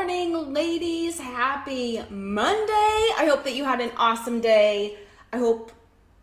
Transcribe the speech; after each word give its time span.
morning, 0.00 0.54
ladies. 0.54 1.20
Happy 1.20 2.02
Monday. 2.08 3.12
I 3.18 3.26
hope 3.28 3.44
that 3.44 3.54
you 3.54 3.64
had 3.64 3.82
an 3.82 3.90
awesome 3.98 4.40
day. 4.40 4.96
I 5.30 5.36
hope 5.36 5.72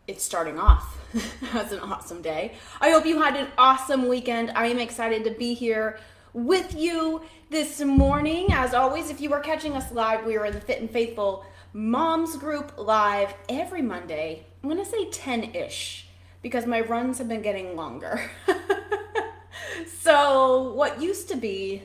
it's 0.08 0.24
starting 0.24 0.58
off 0.58 0.98
as 1.54 1.72
an 1.72 1.82
awesome 1.82 2.24
day. 2.24 2.56
I 2.82 2.90
hope 2.90 3.06
you 3.06 3.22
had 3.22 3.36
an 3.36 3.50
awesome 3.56 4.08
weekend. 4.08 4.50
I 4.56 4.66
am 4.66 4.80
excited 4.80 5.24
to 5.26 5.30
be 5.30 5.54
here 5.54 6.00
with 6.34 6.74
you 6.74 7.22
this 7.52 7.80
morning. 7.80 8.48
As 8.50 8.74
always, 8.74 9.12
if 9.12 9.22
you 9.22 9.32
are 9.34 9.42
catching 9.42 9.74
us 9.74 9.92
live, 9.92 10.26
we 10.26 10.38
are 10.38 10.48
in 10.48 10.56
the 10.56 10.60
Fit 10.60 10.82
and 10.82 10.90
Faithful 10.90 11.46
Moms 11.72 12.36
Group 12.36 12.80
live 12.80 13.36
every 13.48 13.84
Monday. 13.84 14.48
I'm 14.64 14.70
going 14.72 14.84
to 14.84 14.90
say 14.90 15.08
10 15.08 15.54
ish 15.54 16.08
because 16.42 16.66
my 16.66 16.82
runs 16.82 17.20
have 17.20 17.28
been 17.28 17.44
getting 17.44 17.76
longer. 17.76 18.32
so, 20.02 20.74
what 20.74 21.00
used 21.00 21.30
to 21.30 21.36
be, 21.36 21.84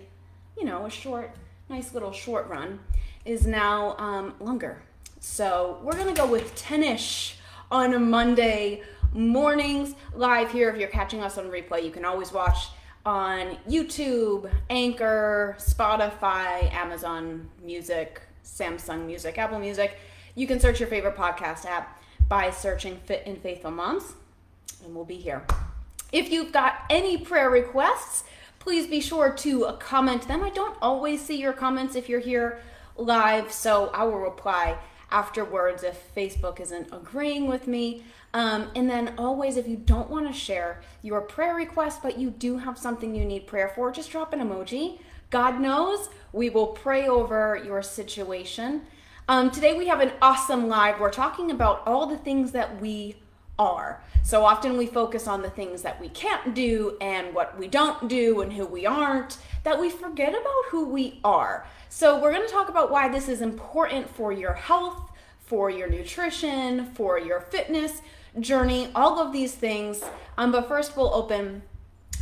you 0.57 0.65
know, 0.65 0.87
a 0.87 0.91
short, 0.91 1.37
nice 1.73 1.95
little 1.95 2.12
short 2.12 2.47
run 2.49 2.79
is 3.25 3.47
now 3.47 3.97
um, 3.97 4.35
longer. 4.41 4.83
So, 5.21 5.81
we're 5.83 5.93
to 5.93 6.12
go 6.12 6.27
with 6.27 6.55
10 6.55 6.83
ish 6.83 7.37
on 7.71 7.95
a 7.95 7.98
Monday 7.98 8.83
mornings 9.15 9.95
live 10.15 10.53
here. 10.53 10.69
If 10.69 10.77
you're 10.77 10.91
catching 10.91 11.23
us 11.23 11.39
on 11.39 11.47
replay, 11.47 11.83
you 11.83 11.91
can 11.91 12.05
always 12.05 12.31
watch 12.31 12.69
on 13.07 13.57
YouTube, 13.67 14.53
Anchor, 14.69 15.57
Spotify, 15.59 16.71
Amazon 16.75 17.48
Music, 17.65 18.20
Samsung 18.45 19.07
Music, 19.07 19.39
Apple 19.39 19.59
Music. 19.59 19.97
You 20.34 20.47
can 20.47 20.61
search 20.61 20.79
your 20.79 20.91
favorite 20.91 21.17
podcast 21.17 21.65
app 21.65 22.03
by 22.29 22.51
searching 22.51 22.98
Fit 23.07 23.23
and 23.25 23.39
Faithful 23.39 23.70
Moms, 23.70 24.12
and 24.84 24.95
we'll 24.95 25.07
be 25.07 25.17
here. 25.17 25.43
If 26.12 26.31
you've 26.31 26.53
got 26.53 26.84
any 26.91 27.17
prayer 27.17 27.48
requests, 27.48 28.25
please 28.62 28.87
be 28.87 29.01
sure 29.01 29.33
to 29.33 29.66
comment 29.81 30.28
them. 30.28 30.41
I 30.45 30.50
don't 30.50 30.78
always 30.81 31.20
see 31.20 31.37
your 31.37 31.53
comments 31.53 31.97
if 31.97 32.09
you're 32.09 32.20
here 32.20 32.61
live, 32.97 33.50
so 33.50 33.91
I 33.92 34.05
will 34.05 34.20
reply 34.20 34.78
afterwards 35.11 35.83
if 35.83 36.14
Facebook 36.14 36.61
isn't 36.61 36.87
agreeing 36.92 37.48
with 37.48 37.67
me. 37.67 38.05
Um, 38.33 38.70
and 38.77 38.89
then 38.89 39.14
always, 39.19 39.56
if 39.56 39.67
you 39.67 39.77
don't 39.77 40.09
want 40.09 40.28
to 40.28 40.33
share 40.33 40.81
your 41.03 41.22
prayer 41.22 41.56
request, 41.56 42.05
but 42.05 42.19
you 42.19 42.31
do 42.31 42.56
have 42.59 42.78
something 42.78 43.17
you 43.17 43.25
need 43.25 43.48
prayer 43.48 43.72
for, 43.75 43.91
just 43.91 44.12
drop 44.12 44.33
an 44.33 44.39
emoji. 44.39 45.00
God 45.31 45.61
knows 45.61 46.09
we 46.33 46.48
will 46.48 46.69
pray 46.69 47.09
over 47.09 47.61
your 47.67 47.83
situation. 47.83 48.83
Um, 49.27 49.50
today 49.50 49.77
we 49.77 49.89
have 49.89 50.00
an 50.00 50.12
awesome 50.22 50.69
live. 50.69 51.00
We're 51.00 51.11
talking 51.11 51.50
about 51.50 51.83
all 51.84 52.06
the 52.06 52.19
things 52.19 52.53
that 52.53 52.81
we 52.81 53.17
are. 53.58 54.03
So 54.22 54.45
often 54.45 54.77
we 54.77 54.86
focus 54.86 55.27
on 55.27 55.42
the 55.42 55.50
things 55.50 55.83
that 55.83 56.00
we 56.00 56.08
can't 56.08 56.55
do 56.55 56.97
and 57.00 57.34
what 57.34 57.59
we 57.59 57.69
don't 57.69 58.09
do 58.09 58.41
and 58.41 58.53
who 58.53 58.67
we 58.67 58.86
aren't, 58.86 59.39
that 59.64 59.81
we 59.81 59.91
forget 59.91 60.31
about 60.31 60.64
who 60.70 60.89
we 60.89 61.20
are. 61.25 61.67
So 61.89 62.20
we're 62.20 62.33
going 62.33 62.47
to 62.47 62.53
talk 62.53 62.69
about 62.69 62.91
why 62.91 63.09
this 63.09 63.28
is 63.28 63.41
important 63.41 64.09
for 64.09 64.33
your 64.33 64.55
health, 64.55 65.11
for 65.41 65.70
your 65.70 65.89
nutrition, 65.89 66.86
for 66.94 67.19
your 67.19 67.41
fitness 67.41 68.00
journey, 68.41 68.89
all 68.94 69.19
of 69.19 69.33
these 69.33 69.55
things. 69.55 70.03
Um, 70.39 70.53
but 70.53 70.69
first, 70.69 70.97
we'll 70.97 71.12
open 71.12 71.62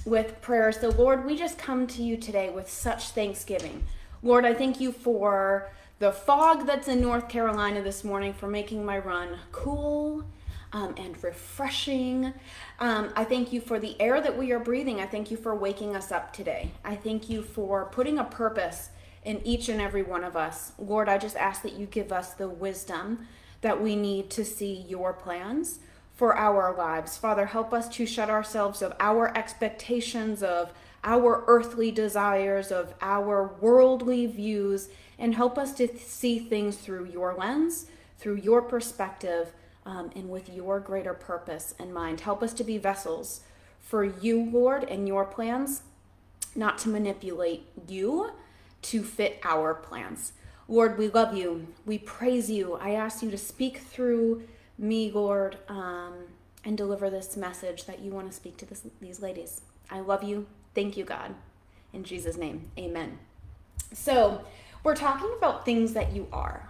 with 0.04 0.40
prayers. 0.40 0.80
So, 0.80 0.88
Lord, 0.88 1.24
we 1.24 1.36
just 1.36 1.58
come 1.58 1.86
to 1.88 2.02
you 2.02 2.16
today 2.16 2.50
with 2.50 2.68
such 2.68 3.10
thanksgiving. 3.10 3.84
Lord, 4.22 4.44
I 4.44 4.54
thank 4.54 4.80
you 4.80 4.90
for 4.90 5.70
the 5.98 6.12
fog 6.12 6.66
that's 6.66 6.88
in 6.88 7.00
North 7.00 7.28
Carolina 7.28 7.82
this 7.82 8.02
morning 8.02 8.32
for 8.32 8.48
making 8.48 8.84
my 8.84 8.98
run 8.98 9.38
cool 9.52 10.24
um, 10.72 10.94
and 10.96 11.22
refreshing. 11.22 12.32
Um, 12.78 13.10
I 13.16 13.24
thank 13.24 13.52
you 13.52 13.60
for 13.60 13.78
the 13.78 14.00
air 14.00 14.20
that 14.20 14.36
we 14.36 14.52
are 14.52 14.58
breathing. 14.58 15.00
I 15.00 15.06
thank 15.06 15.30
you 15.30 15.36
for 15.36 15.54
waking 15.54 15.96
us 15.96 16.12
up 16.12 16.32
today. 16.32 16.70
I 16.84 16.96
thank 16.96 17.28
you 17.28 17.42
for 17.42 17.86
putting 17.86 18.18
a 18.18 18.24
purpose 18.24 18.90
in 19.24 19.40
each 19.46 19.68
and 19.68 19.80
every 19.80 20.02
one 20.02 20.24
of 20.24 20.36
us. 20.36 20.72
Lord, 20.78 21.08
I 21.08 21.18
just 21.18 21.36
ask 21.36 21.62
that 21.62 21.74
you 21.74 21.86
give 21.86 22.12
us 22.12 22.34
the 22.34 22.48
wisdom 22.48 23.26
that 23.60 23.82
we 23.82 23.96
need 23.96 24.30
to 24.30 24.44
see 24.44 24.84
your 24.88 25.12
plans 25.12 25.80
for 26.14 26.36
our 26.36 26.74
lives. 26.76 27.16
Father, 27.16 27.46
help 27.46 27.72
us 27.72 27.88
to 27.88 28.06
shut 28.06 28.30
ourselves 28.30 28.82
of 28.82 28.94
our 29.00 29.36
expectations, 29.36 30.42
of 30.42 30.72
our 31.02 31.44
earthly 31.46 31.90
desires, 31.90 32.70
of 32.70 32.94
our 33.00 33.54
worldly 33.60 34.26
views, 34.26 34.88
and 35.18 35.34
help 35.34 35.58
us 35.58 35.72
to 35.74 35.88
see 35.98 36.38
things 36.38 36.76
through 36.76 37.06
your 37.06 37.34
lens, 37.34 37.86
through 38.18 38.36
your 38.36 38.62
perspective, 38.62 39.52
um, 39.86 40.10
and 40.14 40.28
with 40.28 40.48
your 40.48 40.80
greater 40.80 41.14
purpose 41.14 41.74
in 41.78 41.92
mind. 41.92 42.20
Help 42.20 42.42
us 42.42 42.52
to 42.54 42.64
be 42.64 42.78
vessels 42.78 43.40
for 43.80 44.04
you, 44.04 44.48
Lord, 44.50 44.84
and 44.84 45.08
your 45.08 45.24
plans, 45.24 45.82
not 46.54 46.78
to 46.78 46.88
manipulate 46.88 47.66
you 47.88 48.30
to 48.82 49.02
fit 49.02 49.40
our 49.44 49.74
plans. 49.74 50.32
Lord, 50.68 50.98
we 50.98 51.08
love 51.08 51.36
you. 51.36 51.66
We 51.84 51.98
praise 51.98 52.50
you. 52.50 52.74
I 52.74 52.90
ask 52.92 53.22
you 53.22 53.30
to 53.30 53.38
speak 53.38 53.78
through 53.78 54.44
me, 54.78 55.10
Lord, 55.10 55.58
um, 55.68 56.14
and 56.64 56.76
deliver 56.76 57.10
this 57.10 57.36
message 57.36 57.86
that 57.86 58.00
you 58.00 58.12
want 58.12 58.30
to 58.30 58.36
speak 58.36 58.56
to 58.58 58.66
this, 58.66 58.86
these 59.00 59.20
ladies. 59.20 59.62
I 59.90 60.00
love 60.00 60.22
you. 60.22 60.46
Thank 60.74 60.96
you, 60.96 61.04
God. 61.04 61.34
In 61.92 62.04
Jesus' 62.04 62.36
name, 62.36 62.70
amen. 62.78 63.18
So, 63.92 64.44
we're 64.84 64.94
talking 64.94 65.30
about 65.36 65.64
things 65.64 65.92
that 65.92 66.12
you 66.14 66.28
are. 66.32 66.69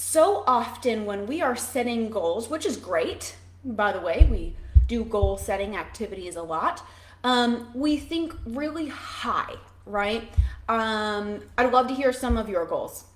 So 0.00 0.44
often, 0.46 1.06
when 1.06 1.26
we 1.26 1.42
are 1.42 1.56
setting 1.56 2.08
goals, 2.08 2.48
which 2.48 2.64
is 2.64 2.76
great, 2.76 3.34
by 3.64 3.90
the 3.90 3.98
way, 3.98 4.28
we 4.30 4.54
do 4.86 5.02
goal 5.02 5.36
setting 5.36 5.76
activities 5.76 6.36
a 6.36 6.42
lot, 6.42 6.86
um, 7.24 7.68
we 7.74 7.96
think 7.96 8.32
really 8.46 8.86
high, 8.86 9.54
right? 9.86 10.32
Um, 10.68 11.40
I'd 11.58 11.72
love 11.72 11.88
to 11.88 11.94
hear 11.94 12.12
some 12.12 12.36
of 12.36 12.48
your 12.48 12.64
goals 12.64 13.06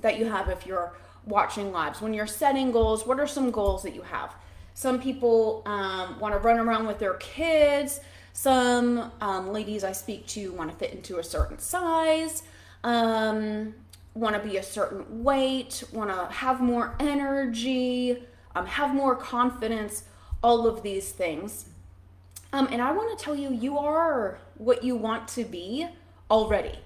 that 0.00 0.18
you 0.18 0.24
have 0.24 0.48
if 0.48 0.66
you're 0.66 0.94
watching 1.26 1.70
lives. 1.70 2.00
When 2.00 2.14
you're 2.14 2.26
setting 2.26 2.72
goals, 2.72 3.06
what 3.06 3.20
are 3.20 3.26
some 3.26 3.50
goals 3.50 3.82
that 3.82 3.94
you 3.94 4.00
have? 4.00 4.34
Some 4.72 4.98
people 4.98 5.64
um, 5.66 6.18
want 6.18 6.32
to 6.32 6.38
run 6.38 6.58
around 6.58 6.86
with 6.86 6.98
their 6.98 7.14
kids. 7.14 8.00
Some 8.32 9.12
um, 9.20 9.52
ladies 9.52 9.84
I 9.84 9.92
speak 9.92 10.26
to 10.28 10.50
want 10.52 10.70
to 10.70 10.76
fit 10.78 10.94
into 10.94 11.18
a 11.18 11.22
certain 11.22 11.58
size, 11.58 12.42
um, 12.84 13.74
want 14.16 14.34
to 14.34 14.48
be 14.48 14.56
a 14.56 14.62
certain 14.62 15.22
weight, 15.22 15.84
want 15.92 16.10
to 16.10 16.34
have 16.34 16.60
more 16.60 16.94
energy, 16.98 18.24
um, 18.54 18.66
have 18.66 18.94
more 18.94 19.14
confidence, 19.14 20.04
all 20.42 20.66
of 20.66 20.82
these 20.82 21.12
things. 21.12 21.66
Um, 22.52 22.68
and 22.72 22.80
I 22.80 22.92
want 22.92 23.16
to 23.16 23.22
tell 23.22 23.36
you, 23.36 23.52
you 23.52 23.78
are 23.78 24.38
what 24.56 24.82
you 24.82 24.96
want 24.96 25.28
to 25.28 25.44
be 25.44 25.86
already. 26.30 26.78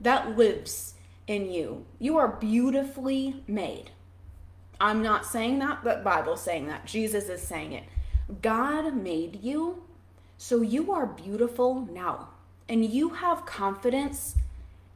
That 0.00 0.36
lives 0.36 0.94
in 1.26 1.50
you. 1.50 1.84
You 1.98 2.18
are 2.18 2.28
beautifully 2.28 3.42
made. 3.48 3.90
I'm 4.80 5.02
not 5.02 5.26
saying 5.26 5.58
that, 5.60 5.82
but 5.82 6.04
Bible's 6.04 6.42
saying 6.42 6.68
that. 6.68 6.86
Jesus 6.86 7.28
is 7.28 7.42
saying 7.42 7.72
it. 7.72 7.84
God 8.42 8.94
made 8.94 9.42
you, 9.42 9.82
so 10.38 10.60
you 10.60 10.92
are 10.92 11.06
beautiful 11.06 11.88
now. 11.90 12.28
And 12.68 12.84
you 12.84 13.10
have 13.10 13.46
confidence 13.46 14.36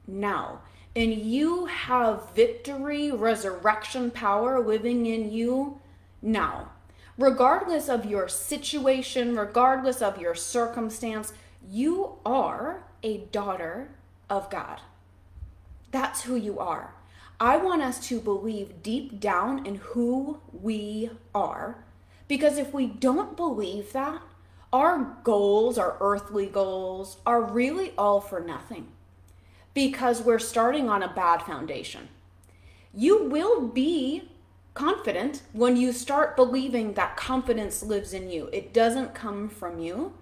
now. 0.07 0.61
And 0.97 1.15
you 1.15 1.67
have 1.67 2.31
victory, 2.35 3.13
resurrection 3.13 4.11
power 4.11 4.65
living 4.65 5.07
in 5.07 5.31
you 5.31 5.81
now. 6.21 6.71
Regardless 7.17 7.89
of 7.89 8.05
your 8.05 8.29
situation, 8.29 9.37
regardless 9.37 10.03
of 10.03 10.21
your 10.21 10.35
circumstance, 10.35 11.33
you 11.69 12.17
are 12.27 12.83
a 13.03 13.19
daughter 13.19 13.91
of 14.29 14.51
God. 14.51 14.81
That's 15.93 16.23
who 16.23 16.35
you 16.35 16.59
are. 16.59 16.95
I 17.39 17.57
want 17.57 17.83
us 17.83 18.07
to 18.09 18.21
believe 18.21 18.83
deep 18.83 19.21
down 19.21 19.67
in 19.67 19.77
who 19.77 20.41
we 20.53 21.11
are. 21.35 21.85
Because 22.27 22.59
if 22.59 22.75
we 22.75 22.87
don't 22.87 23.37
believe 23.37 23.93
that, 23.93 24.23
our 24.73 25.17
goals, 25.25 25.79
our 25.79 25.97
earthly 26.01 26.47
goals, 26.47 27.19
are 27.25 27.43
really 27.43 27.93
all 27.97 28.21
for 28.21 28.41
nothing 28.41 28.89
because 29.75 30.23
we're 30.23 30.39
starting 30.39 30.89
on 30.89 31.03
a 31.03 31.13
bad 31.13 31.43
foundation. 31.43 32.09
You 32.93 33.25
will 33.25 33.69
be 33.69 34.29
confident 34.75 35.43
when 35.53 35.77
you 35.77 35.93
start 35.93 36.37
believing 36.37 36.95
that 36.95 37.17
confidence 37.17 37.83
lives 37.83 38.13
in 38.13 38.31
you. 38.31 38.49
It 38.53 38.73
doesn't 38.73 39.15
come 39.15 39.49
from 39.49 39.79
you, 39.79 40.15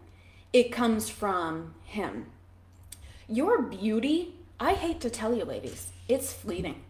it 0.52 0.72
comes 0.72 1.08
from 1.08 1.74
Him. 1.84 2.26
Your 3.28 3.62
beauty 3.62 4.34
I 4.60 4.74
hate 4.74 5.00
to 5.02 5.10
tell 5.10 5.34
you, 5.34 5.44
ladies, 5.44 5.92
it's 6.08 6.32
fleeting. 6.32 6.82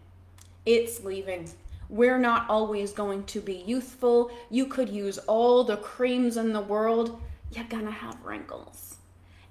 It's 0.65 1.03
leaving. 1.03 1.51
We're 1.87 2.17
not 2.17 2.49
always 2.49 2.91
going 2.91 3.25
to 3.25 3.41
be 3.41 3.63
youthful. 3.65 4.31
You 4.49 4.65
could 4.65 4.89
use 4.89 5.19
all 5.19 5.63
the 5.63 5.77
creams 5.77 6.35
in 6.35 6.51
the 6.51 6.61
world. 6.61 7.21
You're 7.51 7.65
gonna 7.65 7.91
have 7.91 8.25
wrinkles. 8.25 8.97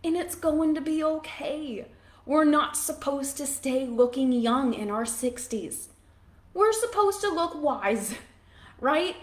And 0.02 0.16
it's 0.16 0.34
going 0.34 0.74
to 0.74 0.80
be 0.80 1.04
okay. 1.04 1.86
We're 2.28 2.44
not 2.44 2.76
supposed 2.76 3.36
to 3.38 3.46
stay 3.46 3.86
looking 3.86 4.30
young 4.32 4.72
in 4.72 4.88
our 4.88 5.04
60s. 5.04 5.88
We're 6.54 6.72
supposed 6.72 7.20
to 7.22 7.30
look 7.30 7.60
wise, 7.60 8.14
right? 8.80 9.16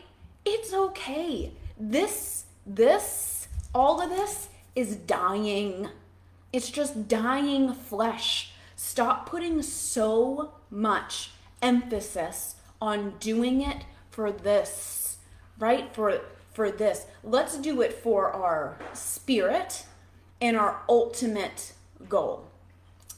It's 0.44 0.74
okay. 0.74 1.54
This, 1.80 2.44
this, 2.66 3.48
all 3.74 4.02
of 4.02 4.10
this 4.10 4.50
is 4.75 4.98
dying. 4.98 5.88
It's 6.52 6.69
just 6.69 7.07
dying 7.07 7.74
flesh 7.74 8.52
Stop 8.75 9.30
putting 9.30 9.62
so 9.62 10.51
much 10.69 11.31
emphasis 11.62 12.56
on 12.81 13.16
doing 13.19 13.62
it 13.62 13.86
for 14.12 14.31
this, 14.31 15.18
right? 15.58 15.94
For 15.94 16.22
for 16.54 16.72
this. 16.72 17.06
Let's 17.24 17.58
do 17.58 17.81
it 17.81 17.94
for 17.94 18.31
our 18.31 18.78
spirit 18.94 19.86
and 20.42 20.56
our 20.58 20.81
ultimate 20.88 21.74
goal. 22.08 22.48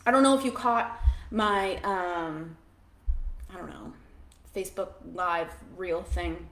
I 0.07 0.12
don't 0.12 0.24
know 0.24 0.38
if 0.38 0.45
you 0.45 0.54
caught 0.54 1.04
my 1.31 1.75
um 1.83 2.56
I 3.54 3.57
don't 3.57 3.69
know, 3.69 3.92
Facebook 4.56 4.92
live 5.13 5.50
real 5.75 6.01
thing 6.01 6.48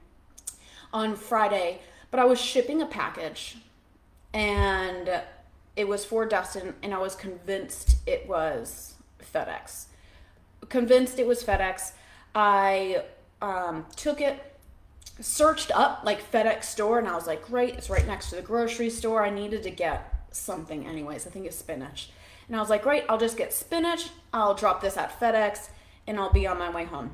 on 0.92 1.16
Friday, 1.16 1.80
but 2.12 2.20
I 2.20 2.26
was 2.26 2.40
shipping 2.40 2.82
a 2.82 2.86
package 2.86 3.56
and 4.34 5.22
it 5.78 5.88
was 5.88 6.04
for 6.04 6.26
Dustin 6.26 6.74
and 6.84 6.94
I 6.94 6.98
was 6.98 7.16
convinced 7.16 7.96
it 8.06 8.28
was 8.28 8.96
FedEx. 9.34 9.86
Convinced 10.68 11.18
it 11.18 11.26
was 11.26 11.42
FedEx. 11.42 11.94
I 12.36 13.04
um, 13.42 13.86
took 13.96 14.20
it, 14.20 14.38
searched 15.22 15.72
up 15.74 16.02
like 16.04 16.30
FedEx 16.30 16.66
store, 16.66 17.00
and 17.00 17.08
I 17.08 17.16
was 17.16 17.26
like, 17.26 17.46
great, 17.46 17.76
it's 17.76 17.90
right 17.90 18.06
next 18.06 18.32
to 18.32 18.36
the 18.36 18.42
grocery 18.42 18.90
store. 18.90 19.24
I 19.24 19.30
needed 19.30 19.64
to 19.64 19.72
get 19.72 20.28
something, 20.32 20.86
anyways. 20.86 21.26
I 21.26 21.30
think 21.30 21.46
it's 21.46 21.56
spinach. 21.56 22.10
And 22.48 22.56
I 22.56 22.60
was 22.60 22.70
like, 22.70 22.84
great, 22.84 23.04
I'll 23.10 23.18
just 23.18 23.38
get 23.38 23.54
spinach. 23.54 24.10
I'll 24.34 24.54
drop 24.54 24.82
this 24.82 24.98
at 24.98 25.20
FedEx 25.20 25.70
and 26.08 26.20
I'll 26.20 26.32
be 26.32 26.46
on 26.46 26.60
my 26.60 26.70
way 26.70 26.86
home. 26.86 27.12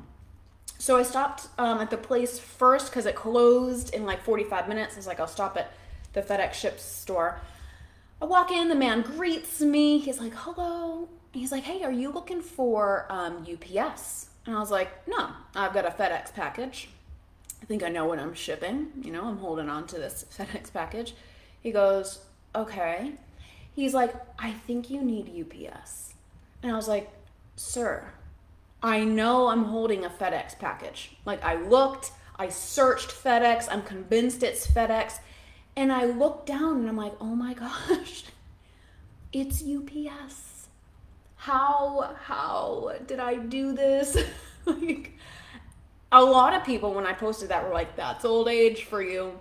So 0.78 0.96
I 0.96 1.02
stopped 1.02 1.48
um, 1.58 1.80
at 1.80 1.90
the 1.90 1.96
place 1.96 2.38
first 2.38 2.90
because 2.90 3.06
it 3.06 3.14
closed 3.14 3.94
in 3.94 4.04
like 4.04 4.22
45 4.22 4.68
minutes. 4.68 4.94
I 4.94 4.96
was 4.98 5.06
like, 5.06 5.20
I'll 5.20 5.28
stop 5.28 5.56
at 5.56 5.72
the 6.12 6.22
FedEx 6.22 6.54
ship 6.54 6.78
store. 6.78 7.40
I 8.20 8.24
walk 8.26 8.50
in, 8.50 8.68
the 8.68 8.74
man 8.74 9.02
greets 9.02 9.60
me. 9.60 9.98
He's 9.98 10.20
like, 10.20 10.34
hello 10.34 11.08
he's 11.32 11.52
like, 11.52 11.64
hey, 11.64 11.82
are 11.82 11.92
you 11.92 12.10
looking 12.10 12.40
for 12.40 13.06
um, 13.08 13.46
UPS? 13.50 14.28
And 14.46 14.56
I 14.56 14.58
was 14.58 14.70
like, 14.70 15.06
no, 15.06 15.30
I've 15.54 15.72
got 15.72 15.86
a 15.86 15.90
FedEx 15.90 16.34
package. 16.34 16.88
I 17.60 17.64
think 17.64 17.82
I 17.82 17.88
know 17.88 18.06
what 18.06 18.18
I'm 18.18 18.34
shipping. 18.34 18.88
You 19.00 19.12
know, 19.12 19.24
I'm 19.24 19.38
holding 19.38 19.68
on 19.68 19.86
to 19.88 19.96
this 19.96 20.26
FedEx 20.36 20.72
package. 20.72 21.14
He 21.60 21.70
goes, 21.70 22.20
okay. 22.54 23.12
He's 23.74 23.94
like, 23.94 24.14
I 24.38 24.52
think 24.52 24.90
you 24.90 25.02
need 25.02 25.28
UPS. 25.28 26.14
And 26.62 26.72
I 26.72 26.76
was 26.76 26.88
like, 26.88 27.10
sir, 27.56 28.12
I 28.82 29.04
know 29.04 29.48
I'm 29.48 29.64
holding 29.64 30.04
a 30.04 30.10
FedEx 30.10 30.58
package. 30.58 31.16
Like, 31.24 31.42
I 31.44 31.56
looked, 31.56 32.12
I 32.38 32.48
searched 32.48 33.10
FedEx, 33.10 33.68
I'm 33.70 33.82
convinced 33.82 34.42
it's 34.42 34.66
FedEx. 34.66 35.20
And 35.74 35.90
I 35.92 36.04
looked 36.04 36.46
down 36.46 36.80
and 36.80 36.88
I'm 36.88 36.96
like, 36.96 37.14
oh 37.20 37.34
my 37.34 37.54
gosh, 37.88 38.24
it's 39.32 39.62
UPS 39.62 40.52
how 41.42 42.14
how 42.22 42.92
did 43.08 43.18
I 43.18 43.34
do 43.34 43.72
this? 43.72 44.16
like 44.64 45.18
a 46.12 46.22
lot 46.22 46.54
of 46.54 46.64
people 46.64 46.94
when 46.94 47.04
I 47.04 47.14
posted 47.14 47.48
that 47.48 47.64
were 47.64 47.74
like, 47.74 47.96
that's 47.96 48.24
old 48.24 48.46
age 48.46 48.84
for 48.84 49.02
you. 49.02 49.40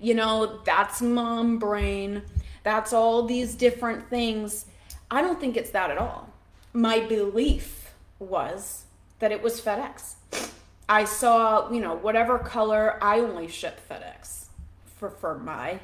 You 0.00 0.14
know, 0.14 0.60
that's 0.64 1.00
mom 1.00 1.58
brain. 1.58 2.22
That's 2.66 2.92
all 2.92 3.22
these 3.22 3.54
different 3.54 4.10
things. 4.10 4.66
I 5.08 5.22
don't 5.22 5.38
think 5.38 5.56
it's 5.56 5.70
that 5.70 5.88
at 5.92 5.98
all. 5.98 6.30
My 6.72 6.98
belief 6.98 7.94
was 8.18 8.86
that 9.20 9.30
it 9.30 9.40
was 9.40 9.60
FedEx. 9.60 10.16
I 10.88 11.04
saw, 11.04 11.70
you 11.70 11.80
know, 11.80 11.94
whatever 11.94 12.40
color, 12.40 12.98
I 13.00 13.20
only 13.20 13.46
ship 13.46 13.80
FedEx 13.88 14.46
for 14.96 15.10
for 15.10 15.38
my 15.38 15.78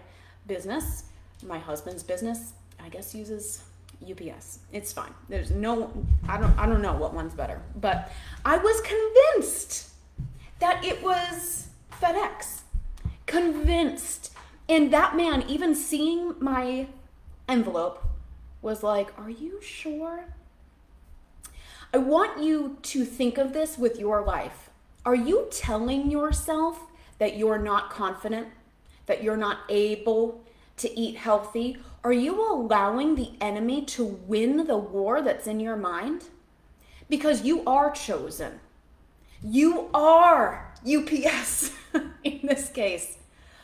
business. 0.48 1.04
My 1.46 1.60
husband's 1.60 2.02
business, 2.02 2.52
I 2.84 2.88
guess 2.88 3.14
uses 3.14 3.62
UPS. 4.02 4.58
It's 4.72 4.92
fine. 4.92 5.14
There's 5.28 5.52
no 5.52 5.92
I 6.28 6.36
don't 6.36 6.58
I 6.58 6.66
don't 6.66 6.82
know 6.82 6.96
what 6.96 7.14
one's 7.14 7.32
better. 7.32 7.62
But 7.80 8.10
I 8.44 8.58
was 8.58 8.80
convinced 8.80 9.88
that 10.58 10.84
it 10.84 11.00
was 11.00 11.68
FedEx. 12.00 12.62
Convinced. 13.26 14.31
And 14.72 14.90
that 14.90 15.14
man 15.14 15.44
even 15.50 15.74
seeing 15.74 16.34
my 16.40 16.86
envelope 17.46 18.02
was 18.62 18.82
like, 18.82 19.12
"Are 19.18 19.28
you 19.28 19.60
sure?" 19.60 20.24
I 21.92 21.98
want 21.98 22.42
you 22.42 22.78
to 22.80 23.04
think 23.04 23.36
of 23.36 23.52
this 23.52 23.76
with 23.76 23.98
your 23.98 24.22
life. 24.22 24.70
Are 25.04 25.14
you 25.14 25.46
telling 25.50 26.10
yourself 26.10 26.86
that 27.18 27.36
you're 27.36 27.58
not 27.58 27.90
confident, 27.90 28.48
that 29.04 29.22
you're 29.22 29.36
not 29.36 29.58
able 29.68 30.42
to 30.78 30.98
eat 30.98 31.16
healthy, 31.16 31.76
are 32.02 32.14
you 32.14 32.40
allowing 32.40 33.14
the 33.14 33.32
enemy 33.42 33.84
to 33.96 34.02
win 34.02 34.66
the 34.66 34.78
war 34.78 35.20
that's 35.20 35.46
in 35.46 35.60
your 35.60 35.76
mind? 35.76 36.30
Because 37.10 37.42
you 37.42 37.62
are 37.66 37.90
chosen. 37.90 38.60
You 39.44 39.90
are 39.92 40.72
UPS 40.82 41.72
in 42.24 42.40
this 42.44 42.70
case. 42.70 43.18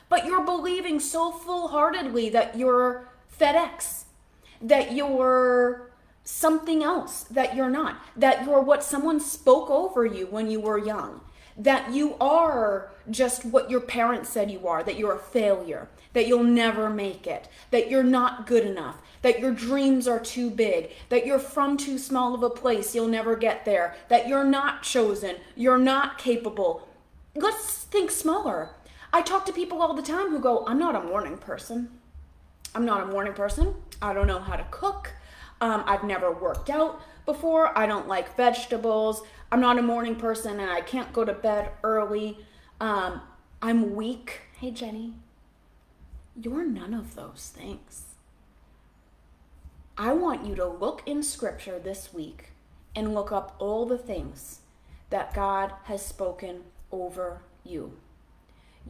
But 0.09 0.25
you're 0.25 0.45
believing 0.45 1.01
so 1.01 1.33
full 1.33 1.69
heartedly 1.69 2.29
that 2.31 2.57
you're 2.57 3.09
FedEx, 3.39 4.05
that 4.61 4.93
you're 4.95 5.89
something 6.29 6.83
else 6.83 7.23
that 7.25 7.57
you're 7.57 7.71
not, 7.71 8.03
that 8.15 8.45
you're 8.45 8.61
what 8.61 8.85
someone 8.85 9.19
spoke 9.19 9.71
over 9.71 10.05
you 10.05 10.27
when 10.27 10.51
you 10.51 10.61
were 10.61 10.77
young, 10.77 11.23
that 11.57 11.91
you 11.91 12.15
are 12.21 12.91
just 13.11 13.47
what 13.47 13.71
your 13.71 13.81
parents 13.81 14.29
said 14.29 14.51
you 14.51 14.69
are, 14.69 14.83
that 14.83 14.99
you're 14.99 15.17
a 15.17 15.19
failure, 15.19 15.89
that 16.13 16.29
you'll 16.29 16.45
never 16.45 16.91
make 16.91 17.27
it, 17.27 17.49
that 17.71 17.91
you're 17.91 18.03
not 18.03 18.47
good 18.47 18.67
enough, 18.67 19.01
that 19.23 19.41
your 19.41 19.53
dreams 19.53 20.07
are 20.07 20.21
too 20.21 20.51
big, 20.51 20.91
that 21.09 21.25
you're 21.25 21.39
from 21.39 21.79
too 21.79 21.97
small 21.97 22.35
of 22.35 22.43
a 22.43 22.51
place, 22.51 22.95
you'll 22.95 23.09
never 23.09 23.35
get 23.35 23.65
there, 23.65 23.97
that 24.09 24.29
you're 24.29 24.45
not 24.45 24.83
chosen, 24.83 25.37
you're 25.57 25.79
not 25.79 26.19
capable. 26.19 26.87
Let's 27.35 27.85
think 27.85 28.11
smaller. 28.11 28.69
I 29.13 29.23
talk 29.23 29.47
to 29.47 29.53
people 29.53 29.81
all 29.81 29.95
the 29.95 30.03
time 30.03 30.31
who 30.31 30.39
go, 30.39 30.65
I'm 30.67 30.79
not 30.79 30.95
a 30.95 31.03
morning 31.03 31.39
person. 31.39 31.89
I'm 32.75 32.85
not 32.85 33.03
a 33.03 33.07
morning 33.07 33.33
person. 33.33 33.75
I 34.03 34.13
don't 34.13 34.27
know 34.27 34.39
how 34.39 34.57
to 34.57 34.67
cook. 34.71 35.13
Um, 35.61 35.83
I've 35.87 36.05
never 36.05 36.31
worked 36.31 36.71
out 36.71 37.01
before. 37.25 37.77
I 37.77 37.87
don't 37.87 38.07
like 38.07 38.37
vegetables. 38.37 39.23
I'm 39.51 39.61
not 39.61 39.79
a 39.79 39.83
morning 39.83 40.17
person 40.17 40.61
and 40.61 40.71
I 40.71 40.83
can't 40.83 41.13
go 41.13 41.25
to 41.25 41.33
bed 41.33 41.71
early. 41.83 42.39
Um, 42.81 43.23
I'm 43.63 43.97
weak. 43.97 44.43
Hey, 44.59 44.71
Jenny. 44.71 45.15
You're 46.41 46.65
none 46.65 46.95
of 46.95 47.15
those 47.15 47.53
things. 47.55 48.05
I 49.97 50.13
want 50.13 50.47
you 50.47 50.55
to 50.55 50.67
look 50.67 51.03
in 51.07 51.25
scripture 51.25 51.81
this 51.81 52.15
week 52.15 52.51
and 52.95 53.15
look 53.15 53.33
up 53.33 53.57
all 53.59 53.85
the 53.85 53.99
things 53.99 54.61
that 55.11 55.35
God 55.35 55.73
has 55.85 56.05
spoken 56.05 56.63
over 56.93 57.41
you. 57.65 57.95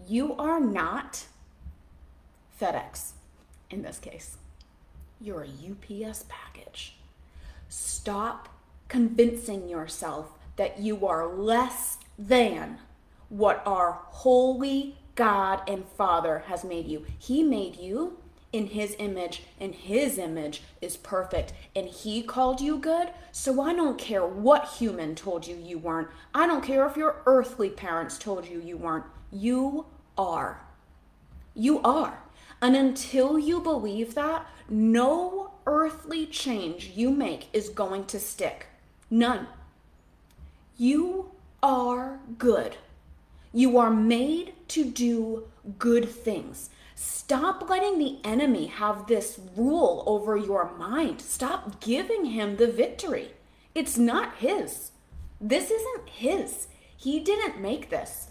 You 0.07 0.35
are 0.37 0.61
not 0.61 1.27
FedEx 2.61 3.13
in 3.71 3.83
this 3.83 3.99
case. 3.99 4.37
You're 5.21 5.45
a 5.45 6.07
UPS 6.09 6.25
package. 6.29 6.97
Stop 7.69 8.49
convincing 8.89 9.69
yourself 9.69 10.33
that 10.57 10.81
you 10.81 11.07
are 11.07 11.27
less 11.27 11.99
than 12.19 12.79
what 13.29 13.63
our 13.67 14.01
holy 14.07 14.97
God 15.15 15.63
and 15.69 15.85
Father 15.85 16.45
has 16.47 16.65
made 16.65 16.87
you. 16.87 17.05
He 17.19 17.43
made 17.43 17.77
you 17.77 18.19
in 18.53 18.69
His 18.69 18.97
image, 18.99 19.43
and 19.61 19.75
His 19.75 20.17
image 20.17 20.63
is 20.81 20.97
perfect. 20.97 21.53
And 21.77 21.87
He 21.87 22.23
called 22.23 22.61
you 22.61 22.79
good. 22.79 23.11
So 23.33 23.61
I 23.61 23.75
don't 23.75 23.99
care 23.99 24.25
what 24.25 24.77
human 24.79 25.15
told 25.15 25.47
you 25.47 25.57
you 25.57 25.79
weren't. 25.79 26.09
I 26.33 26.47
don't 26.47 26.65
care 26.65 26.87
if 26.87 26.97
your 26.97 27.23
earthly 27.27 27.69
parents 27.69 28.19
told 28.19 28.49
you 28.49 28.61
you 28.61 28.77
weren't. 28.77 29.05
You 29.31 29.87
are. 30.17 30.61
You 31.55 31.81
are. 31.83 32.21
And 32.61 32.75
until 32.75 33.39
you 33.39 33.61
believe 33.61 34.15
that, 34.15 34.47
no 34.69 35.53
earthly 35.67 36.27
change 36.27 36.93
you 36.95 37.11
make 37.11 37.49
is 37.53 37.69
going 37.69 38.07
to 38.07 38.19
stick. 38.19 38.67
None. 39.11 39.47
You 40.77 41.31
are 41.63 42.21
good. 42.39 42.77
You 43.53 43.79
are 43.79 43.91
made 43.91 44.55
to 44.69 44.85
do 44.85 45.49
good 45.79 46.09
things. 46.09 46.71
Stop 46.95 47.69
letting 47.71 47.99
the 47.99 48.19
enemy 48.25 48.67
have 48.67 49.07
this 49.07 49.39
rule 49.57 50.03
over 50.07 50.37
your 50.37 50.73
mind. 50.77 51.21
Stop 51.21 51.81
giving 51.81 52.27
him 52.27 52.57
the 52.57 52.67
victory. 52.67 53.31
It's 53.75 53.97
not 53.97 54.37
his. 54.39 54.91
This 55.41 55.71
isn't 55.71 56.09
his. 56.09 56.67
He 56.97 57.21
didn't 57.21 57.61
make 57.61 57.91
this. 57.91 58.29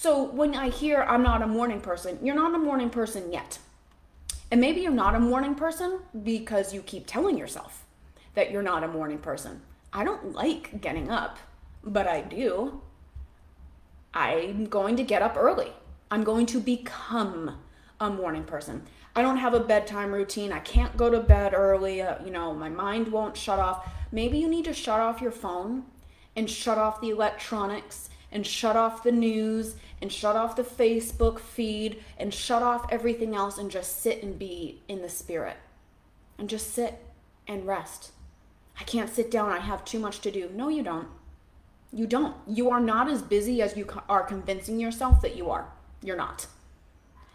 So 0.00 0.22
when 0.22 0.54
I 0.54 0.68
hear 0.68 1.02
I'm 1.02 1.24
not 1.24 1.42
a 1.42 1.46
morning 1.48 1.80
person, 1.80 2.20
you're 2.22 2.36
not 2.36 2.54
a 2.54 2.58
morning 2.58 2.88
person 2.88 3.32
yet. 3.32 3.58
And 4.48 4.60
maybe 4.60 4.80
you're 4.80 4.92
not 4.92 5.16
a 5.16 5.18
morning 5.18 5.56
person 5.56 5.98
because 6.22 6.72
you 6.72 6.82
keep 6.82 7.04
telling 7.04 7.36
yourself 7.36 7.84
that 8.34 8.52
you're 8.52 8.62
not 8.62 8.84
a 8.84 8.86
morning 8.88 9.18
person. 9.18 9.60
I 9.92 10.04
don't 10.04 10.34
like 10.34 10.80
getting 10.80 11.10
up, 11.10 11.40
but 11.82 12.06
I 12.06 12.20
do. 12.20 12.80
I'm 14.14 14.66
going 14.66 14.94
to 14.98 15.02
get 15.02 15.20
up 15.20 15.36
early. 15.36 15.72
I'm 16.12 16.22
going 16.22 16.46
to 16.46 16.60
become 16.60 17.58
a 17.98 18.08
morning 18.08 18.44
person. 18.44 18.82
I 19.16 19.22
don't 19.22 19.38
have 19.38 19.52
a 19.52 19.58
bedtime 19.58 20.12
routine. 20.12 20.52
I 20.52 20.60
can't 20.60 20.96
go 20.96 21.10
to 21.10 21.18
bed 21.18 21.54
early. 21.54 22.02
Uh, 22.02 22.24
you 22.24 22.30
know, 22.30 22.54
my 22.54 22.68
mind 22.68 23.08
won't 23.08 23.36
shut 23.36 23.58
off. 23.58 23.90
Maybe 24.12 24.38
you 24.38 24.48
need 24.48 24.66
to 24.66 24.72
shut 24.72 25.00
off 25.00 25.20
your 25.20 25.32
phone 25.32 25.86
and 26.36 26.48
shut 26.48 26.78
off 26.78 27.00
the 27.00 27.10
electronics 27.10 28.10
and 28.30 28.46
shut 28.46 28.76
off 28.76 29.02
the 29.02 29.12
news 29.12 29.76
and 30.00 30.12
shut 30.12 30.36
off 30.36 30.56
the 30.56 30.62
Facebook 30.62 31.38
feed 31.38 32.02
and 32.18 32.32
shut 32.32 32.62
off 32.62 32.86
everything 32.90 33.34
else 33.34 33.58
and 33.58 33.70
just 33.70 34.02
sit 34.02 34.22
and 34.22 34.38
be 34.38 34.82
in 34.88 35.02
the 35.02 35.08
spirit 35.08 35.56
and 36.38 36.48
just 36.48 36.72
sit 36.72 37.04
and 37.46 37.66
rest. 37.66 38.12
I 38.78 38.84
can't 38.84 39.10
sit 39.10 39.30
down. 39.30 39.50
I 39.50 39.58
have 39.58 39.84
too 39.84 39.98
much 39.98 40.20
to 40.20 40.30
do. 40.30 40.50
No, 40.54 40.68
you 40.68 40.82
don't. 40.82 41.08
You 41.92 42.06
don't. 42.06 42.36
You 42.46 42.70
are 42.70 42.80
not 42.80 43.08
as 43.08 43.22
busy 43.22 43.62
as 43.62 43.76
you 43.76 43.86
are 44.08 44.22
convincing 44.22 44.78
yourself 44.78 45.20
that 45.22 45.36
you 45.36 45.50
are. 45.50 45.68
You're 46.02 46.16
not. 46.16 46.46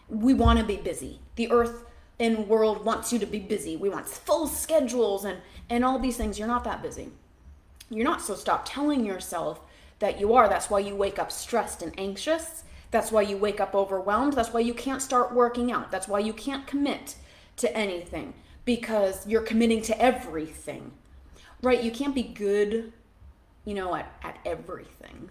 We 0.08 0.34
want 0.34 0.60
to 0.60 0.66
be 0.66 0.78
busy. 0.78 1.20
The 1.36 1.52
earth 1.52 1.86
and 2.20 2.48
world 2.48 2.86
wants 2.86 3.12
you 3.12 3.20
to 3.20 3.26
be 3.26 3.40
busy. 3.40 3.76
We 3.76 3.90
want 3.90 4.08
full 4.08 4.48
schedules 4.48 5.26
and 5.26 5.40
and 5.70 5.84
all 5.84 5.98
these 5.98 6.18
things. 6.18 6.38
You're 6.38 6.48
not 6.48 6.64
that 6.66 6.82
busy. 6.82 7.10
You're 7.90 8.06
not. 8.06 8.22
So 8.22 8.36
stop 8.36 8.64
telling 8.66 9.06
yourself 9.06 9.62
that 10.04 10.20
you 10.20 10.34
are. 10.34 10.50
That's 10.50 10.70
why 10.70 10.80
you 10.80 10.98
wake 10.98 11.18
up 11.18 11.32
stressed 11.32 11.82
and 11.82 11.98
anxious. 11.98 12.66
That's 12.92 13.10
why 13.10 13.22
you 13.22 13.38
wake 13.38 13.62
up 13.62 13.74
overwhelmed. 13.74 14.34
That's 14.34 14.52
why 14.52 14.60
you 14.60 14.74
can't 14.74 15.02
start 15.02 15.34
working 15.34 15.72
out. 15.72 15.92
That's 15.92 16.10
why 16.10 16.20
you 16.20 16.34
can't 16.34 16.68
commit 16.68 17.16
to 17.56 17.74
anything 17.74 18.34
because 18.66 19.26
you're 19.26 19.44
committing 19.44 19.82
to 19.84 20.02
everything. 20.02 20.92
Right? 21.62 21.82
You 21.82 21.90
can't 21.90 22.14
be 22.14 22.22
good, 22.22 22.92
you 23.64 23.74
know, 23.76 23.96
at, 23.96 24.14
at 24.24 24.40
everything. 24.46 25.30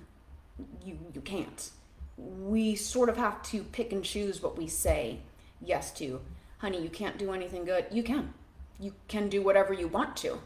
You 0.87 0.97
you 1.13 1.21
can't. 1.21 1.69
We 2.17 2.75
sort 2.75 3.11
of 3.11 3.19
have 3.19 3.43
to 3.51 3.65
pick 3.65 3.93
and 3.93 4.03
choose 4.03 4.43
what 4.43 4.57
we 4.57 4.69
say 4.69 5.19
yes 5.61 5.93
to. 5.99 6.23
Honey, 6.59 6.83
you 6.83 6.89
can't 6.89 7.19
do 7.19 7.33
anything 7.33 7.67
good. 7.67 7.85
You 7.91 8.03
can. 8.03 8.33
You 8.81 8.95
can 9.07 9.29
do 9.29 9.43
whatever 9.43 9.75
you 9.75 9.87
want 9.87 10.17
to 10.19 10.41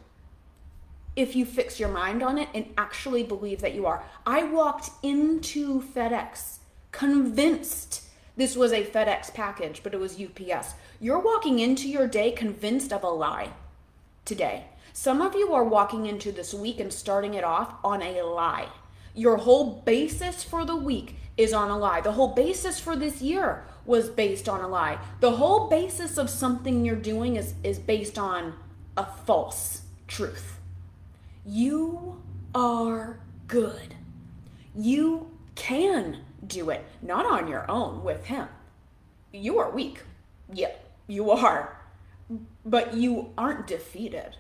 if 1.16 1.34
you 1.34 1.44
fix 1.46 1.80
your 1.80 1.88
mind 1.88 2.22
on 2.22 2.38
it 2.38 2.48
and 2.54 2.66
actually 2.76 3.22
believe 3.22 3.62
that 3.62 3.74
you 3.74 3.86
are. 3.86 4.04
I 4.26 4.44
walked 4.44 4.90
into 5.02 5.82
FedEx 5.82 6.58
convinced 6.92 8.02
this 8.36 8.54
was 8.54 8.72
a 8.72 8.84
FedEx 8.84 9.32
package, 9.32 9.82
but 9.82 9.94
it 9.94 10.00
was 10.00 10.20
UPS. 10.20 10.74
You're 11.00 11.18
walking 11.18 11.58
into 11.58 11.88
your 11.88 12.06
day 12.06 12.30
convinced 12.30 12.92
of 12.92 13.02
a 13.02 13.08
lie 13.08 13.50
today. 14.26 14.66
Some 14.92 15.22
of 15.22 15.34
you 15.34 15.52
are 15.54 15.64
walking 15.64 16.06
into 16.06 16.32
this 16.32 16.52
week 16.52 16.78
and 16.78 16.92
starting 16.92 17.34
it 17.34 17.44
off 17.44 17.74
on 17.82 18.02
a 18.02 18.22
lie. 18.22 18.68
Your 19.14 19.38
whole 19.38 19.82
basis 19.86 20.42
for 20.42 20.64
the 20.66 20.76
week 20.76 21.16
is 21.36 21.52
on 21.52 21.70
a 21.70 21.78
lie. 21.78 22.02
The 22.02 22.12
whole 22.12 22.34
basis 22.34 22.78
for 22.78 22.96
this 22.96 23.22
year 23.22 23.64
was 23.86 24.08
based 24.08 24.48
on 24.48 24.60
a 24.60 24.68
lie. 24.68 24.98
The 25.20 25.32
whole 25.32 25.68
basis 25.68 26.18
of 26.18 26.28
something 26.28 26.84
you're 26.84 26.96
doing 26.96 27.36
is, 27.36 27.54
is 27.62 27.78
based 27.78 28.18
on 28.18 28.54
a 28.96 29.04
false 29.04 29.82
truth. 30.08 30.55
You 31.48 32.20
are 32.56 33.20
good. 33.46 33.94
You 34.74 35.30
can 35.54 36.24
do 36.44 36.70
it, 36.70 36.84
not 37.00 37.24
on 37.24 37.46
your 37.46 37.70
own 37.70 38.02
with 38.02 38.24
Him. 38.24 38.48
You 39.32 39.60
are 39.60 39.70
weak. 39.70 40.02
Yeah, 40.52 40.72
you 41.06 41.30
are. 41.30 41.80
But 42.64 42.94
you 42.94 43.32
aren't 43.38 43.68
defeated. 43.68 44.36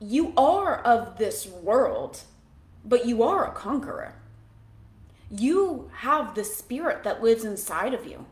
You 0.00 0.32
are 0.38 0.80
of 0.80 1.18
this 1.18 1.46
world, 1.46 2.22
but 2.82 3.04
you 3.04 3.22
are 3.22 3.46
a 3.46 3.52
conqueror. 3.52 4.14
You 5.30 5.90
have 5.96 6.34
the 6.34 6.44
spirit 6.44 7.04
that 7.04 7.22
lives 7.22 7.44
inside 7.44 7.92
of 7.92 8.06
you. 8.06 8.24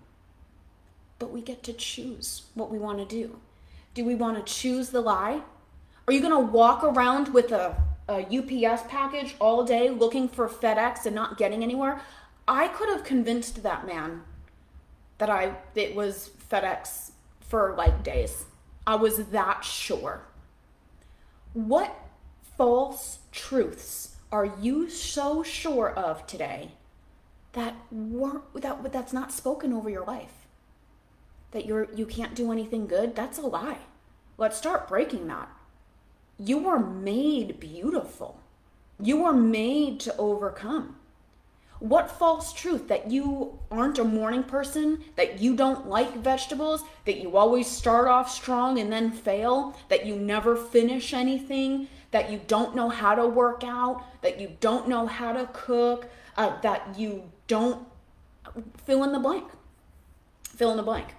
But 1.18 1.30
we 1.30 1.42
get 1.42 1.62
to 1.64 1.74
choose 1.74 2.44
what 2.54 2.70
we 2.70 2.78
want 2.78 2.98
to 2.98 3.04
do. 3.04 3.40
Do 3.92 4.06
we 4.06 4.14
want 4.14 4.38
to 4.38 4.52
choose 4.52 4.88
the 4.88 5.02
lie 5.02 5.42
are 6.12 6.14
you 6.14 6.20
going 6.20 6.46
to 6.46 6.52
walk 6.52 6.84
around 6.84 7.28
with 7.28 7.52
a, 7.52 7.74
a 8.06 8.26
UPS 8.26 8.82
package 8.88 9.34
all 9.40 9.64
day 9.64 9.88
looking 9.88 10.28
for 10.28 10.46
FedEx 10.46 11.06
and 11.06 11.14
not 11.14 11.38
getting 11.38 11.62
anywhere? 11.62 12.02
I 12.46 12.68
could 12.68 12.90
have 12.90 13.02
convinced 13.02 13.62
that 13.62 13.86
man 13.86 14.20
that 15.16 15.30
I 15.30 15.54
it 15.74 15.94
was 15.94 16.28
FedEx 16.50 17.12
for 17.40 17.74
like 17.78 18.04
days. 18.04 18.44
I 18.86 18.96
was 18.96 19.28
that 19.28 19.64
sure. 19.64 20.26
What 21.54 21.96
false 22.58 23.20
truths 23.30 24.16
are 24.30 24.52
you 24.60 24.90
so 24.90 25.42
sure 25.42 25.88
of 25.88 26.26
today 26.26 26.72
that 27.52 27.74
weren't 27.90 28.60
that 28.60 28.92
that's 28.92 29.14
not 29.14 29.32
spoken 29.32 29.72
over 29.72 29.88
your 29.88 30.04
life? 30.04 30.46
That 31.52 31.64
you're 31.64 31.88
you 31.94 32.04
can't 32.04 32.34
do 32.34 32.52
anything 32.52 32.86
good? 32.86 33.16
That's 33.16 33.38
a 33.38 33.46
lie. 33.46 33.78
Let's 34.36 34.58
start 34.58 34.88
breaking 34.88 35.26
that. 35.28 35.48
You 36.44 36.58
were 36.58 36.80
made 36.80 37.60
beautiful. 37.60 38.40
You 38.98 39.22
were 39.22 39.32
made 39.32 40.00
to 40.00 40.16
overcome. 40.16 40.96
What 41.78 42.10
false 42.10 42.52
truth 42.52 42.88
that 42.88 43.12
you 43.12 43.60
aren't 43.70 44.00
a 44.00 44.04
morning 44.04 44.42
person, 44.42 45.04
that 45.14 45.40
you 45.40 45.54
don't 45.54 45.88
like 45.88 46.16
vegetables, 46.16 46.82
that 47.04 47.20
you 47.20 47.36
always 47.36 47.68
start 47.68 48.08
off 48.08 48.28
strong 48.28 48.80
and 48.80 48.92
then 48.92 49.12
fail, 49.12 49.78
that 49.88 50.04
you 50.04 50.16
never 50.16 50.56
finish 50.56 51.14
anything, 51.14 51.86
that 52.10 52.28
you 52.28 52.40
don't 52.48 52.74
know 52.74 52.88
how 52.88 53.14
to 53.14 53.26
work 53.26 53.62
out, 53.62 54.04
that 54.22 54.40
you 54.40 54.56
don't 54.58 54.88
know 54.88 55.06
how 55.06 55.32
to 55.32 55.48
cook, 55.52 56.08
uh, 56.36 56.60
that 56.62 56.98
you 56.98 57.30
don't 57.46 57.86
fill 58.84 59.04
in 59.04 59.12
the 59.12 59.20
blank. 59.20 59.48
Fill 60.42 60.72
in 60.72 60.76
the 60.76 60.82
blank. 60.82 61.14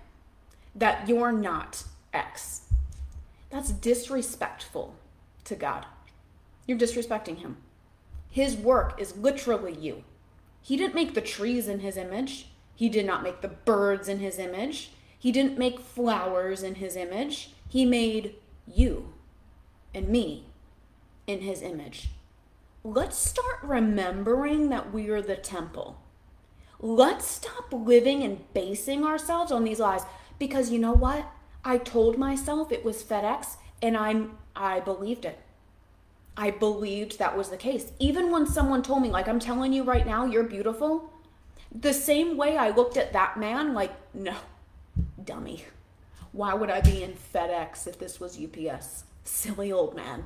That 0.75 1.07
you're 1.07 1.31
not 1.31 1.85
X. 2.13 2.63
That's 3.49 3.71
disrespectful 3.71 4.95
to 5.45 5.55
God. 5.55 5.85
You're 6.67 6.77
disrespecting 6.77 7.39
Him. 7.39 7.57
His 8.29 8.55
work 8.55 8.99
is 8.99 9.17
literally 9.17 9.73
you. 9.73 10.03
He 10.61 10.77
didn't 10.77 10.95
make 10.95 11.13
the 11.13 11.21
trees 11.21 11.67
in 11.67 11.79
His 11.79 11.97
image, 11.97 12.47
He 12.75 12.89
did 12.89 13.05
not 13.05 13.23
make 13.23 13.41
the 13.41 13.49
birds 13.49 14.07
in 14.07 14.19
His 14.19 14.39
image, 14.39 14.91
He 15.17 15.31
didn't 15.31 15.57
make 15.57 15.79
flowers 15.79 16.63
in 16.63 16.75
His 16.75 16.95
image. 16.95 17.51
He 17.69 17.85
made 17.85 18.35
you 18.67 19.13
and 19.93 20.07
me 20.07 20.45
in 21.25 21.41
His 21.41 21.61
image. 21.61 22.09
Let's 22.83 23.17
start 23.17 23.59
remembering 23.63 24.69
that 24.69 24.93
we 24.93 25.09
are 25.09 25.21
the 25.21 25.35
temple. 25.35 25.99
Let's 26.79 27.25
stop 27.25 27.71
living 27.71 28.23
and 28.23 28.43
basing 28.53 29.05
ourselves 29.05 29.51
on 29.51 29.63
these 29.63 29.79
lies 29.79 30.03
because 30.37 30.69
you 30.69 30.79
know 30.79 30.91
what? 30.91 31.31
I 31.63 31.77
told 31.77 32.17
myself 32.17 32.71
it 32.71 32.83
was 32.83 33.01
FedEx 33.01 33.55
and 33.81 33.95
I'm 33.95 34.37
I 34.55 34.79
believed 34.79 35.25
it. 35.25 35.39
I 36.35 36.51
believed 36.51 37.19
that 37.19 37.37
was 37.37 37.49
the 37.49 37.57
case. 37.57 37.91
Even 37.99 38.31
when 38.31 38.47
someone 38.47 38.81
told 38.81 39.01
me, 39.01 39.09
like, 39.09 39.27
I'm 39.27 39.39
telling 39.39 39.73
you 39.73 39.83
right 39.83 40.05
now, 40.05 40.25
you're 40.25 40.43
beautiful, 40.43 41.13
the 41.73 41.93
same 41.93 42.37
way 42.37 42.57
I 42.57 42.69
looked 42.69 42.97
at 42.97 43.13
that 43.13 43.37
man, 43.37 43.73
like, 43.73 43.91
no, 44.13 44.35
dummy. 45.23 45.65
Why 46.31 46.53
would 46.53 46.71
I 46.71 46.81
be 46.81 47.03
in 47.03 47.13
FedEx 47.13 47.87
if 47.87 47.99
this 47.99 48.19
was 48.19 48.39
UPS? 48.39 49.03
Silly 49.23 49.71
old 49.71 49.95
man. 49.95 50.23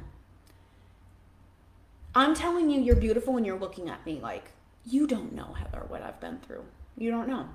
I'm 2.16 2.34
telling 2.34 2.70
you, 2.70 2.82
you're 2.82 2.96
beautiful 2.96 3.34
when 3.34 3.46
you're 3.46 3.60
looking 3.60 3.90
at 3.90 4.06
me 4.06 4.20
like, 4.22 4.52
you 4.86 5.06
don't 5.06 5.34
know, 5.34 5.54
Heather, 5.54 5.84
what 5.88 6.02
I've 6.02 6.20
been 6.20 6.40
through. 6.40 6.64
You 6.98 7.12
don't 7.12 7.28
know. 7.28 7.48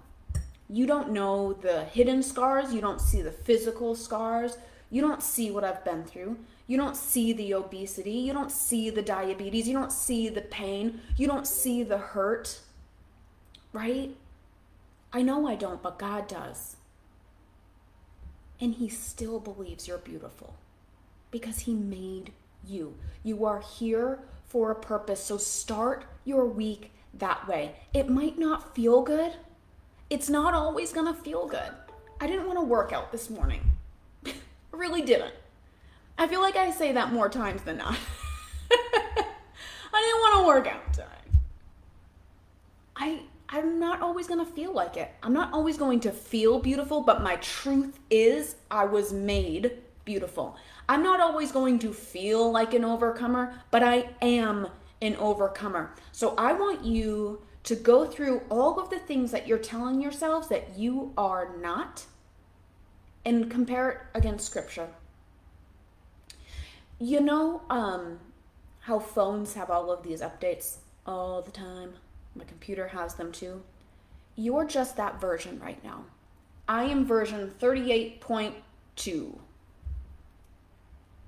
You 0.69 0.87
don't 0.87 1.11
know 1.11 1.55
the 1.55 1.85
hidden 1.85 2.23
scars. 2.23 2.73
You 2.73 2.81
don't 2.81 3.01
see 3.01 3.23
the 3.23 3.33
physical 3.33 3.95
scars. 3.95 4.57
You 4.93 5.01
don't 5.01 5.23
see 5.23 5.51
what 5.51 5.65
I've 5.65 5.87
been 5.87 6.05
through. 6.05 6.37
You 6.67 6.77
don't 6.77 6.99
see 6.99 7.33
the 7.33 7.55
obesity. 7.55 8.13
You 8.13 8.35
don't 8.35 8.53
see 8.53 8.91
the 8.91 9.01
diabetes. 9.01 9.67
You 9.67 9.73
don't 9.73 9.91
see 9.91 10.29
the 10.29 10.43
pain. 10.43 11.01
You 11.17 11.27
don't 11.27 11.47
see 11.47 11.83
the 11.83 11.97
hurt. 11.97 12.61
Right? 13.73 14.15
I 15.11 15.23
know 15.23 15.49
I 15.49 15.55
don't, 15.55 15.83
but 15.83 15.99
God 15.99 16.29
does. 16.29 16.77
And 18.61 18.75
He 18.75 18.91
still 18.91 19.41
believes 19.41 19.89
you're 19.89 19.97
beautiful 19.97 20.57
because 21.31 21.61
He 21.61 21.73
made 21.73 22.33
you. 22.63 22.95
You 23.23 23.47
are 23.47 23.61
here 23.61 24.19
for 24.45 24.71
a 24.71 24.75
purpose. 24.77 25.25
So 25.25 25.39
start 25.39 26.05
your 26.27 26.45
week 26.45 26.93
that 27.15 27.49
way. 27.49 27.77
It 27.95 28.11
might 28.11 28.39
not 28.39 28.75
feel 28.75 29.01
good. 29.01 29.33
It's 30.11 30.29
not 30.29 30.53
always 30.53 30.93
going 30.93 31.07
to 31.07 31.19
feel 31.19 31.47
good. 31.47 31.73
I 32.21 32.27
didn't 32.27 32.47
want 32.47 32.59
to 32.59 32.65
work 32.65 32.93
out 32.93 33.11
this 33.11 33.31
morning 33.31 33.63
really 34.73 35.03
didn't. 35.03 35.35
I 36.19 36.27
feel 36.27 36.41
like 36.41 36.57
I 36.57 36.71
say 36.71 36.93
that 36.93 37.13
more 37.13 37.29
times 37.29 37.63
than 37.63 37.79
not. 37.79 37.97
I 38.71 40.01
didn't 40.01 40.21
want 40.21 40.41
to 40.41 40.47
work 40.47 40.67
out 40.67 40.93
today. 40.93 41.07
I 42.97 43.23
I'm 43.49 43.79
not 43.79 44.01
always 44.01 44.27
going 44.27 44.45
to 44.45 44.51
feel 44.51 44.73
like 44.73 44.97
it. 44.97 45.13
I'm 45.23 45.35
not 45.35 45.53
always 45.53 45.77
going 45.77 46.01
to 46.01 46.11
feel 46.11 46.59
beautiful, 46.59 47.03
but 47.03 47.23
my 47.23 47.37
truth 47.37 47.99
is 48.09 48.57
I 48.71 48.87
was 48.87 49.13
made 49.13 49.73
beautiful. 50.07 50.57
I'm 50.89 51.03
not 51.03 51.21
always 51.21 51.53
going 51.53 51.79
to 51.81 51.93
feel 51.93 52.51
like 52.51 52.73
an 52.73 52.83
overcomer, 52.83 53.55
but 53.71 53.83
I 53.83 54.09
am 54.23 54.69
an 55.03 55.17
overcomer. 55.17 55.95
So 56.13 56.35
I 56.39 56.55
want 56.55 56.85
you 56.85 57.43
to 57.65 57.77
go 57.77 58.07
through 58.07 58.41
all 58.49 58.81
of 58.81 58.89
the 58.89 58.99
things 58.99 59.31
that 59.33 59.47
you're 59.47 59.59
telling 59.59 60.01
yourselves 60.01 60.49
that 60.49 60.79
you 60.79 61.13
are 61.19 61.55
not 61.61 62.07
and 63.25 63.51
compare 63.51 63.91
it 63.91 63.99
against 64.15 64.47
scripture. 64.47 64.89
You 66.99 67.21
know 67.21 67.63
um, 67.69 68.21
how 68.81 68.99
phones 68.99 69.55
have 69.55 69.71
all 69.71 69.91
of 69.91 70.03
these 70.03 70.21
updates 70.21 70.77
all 71.07 71.43
the 71.43 71.51
time? 71.51 71.95
My 72.35 72.45
computer 72.45 72.89
has 72.89 73.15
them 73.15 73.33
too. 73.33 73.63
You're 74.37 74.65
just 74.65 74.97
that 74.97 75.21
version 75.21 75.61
right 75.61 75.83
now. 75.85 76.05
I 76.69 76.85
am 76.85 77.05
version 77.05 77.53
38.2. 77.61 79.39